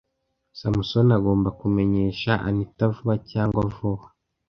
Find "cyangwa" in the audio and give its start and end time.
3.31-3.61